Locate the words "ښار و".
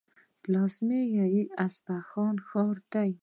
2.47-3.13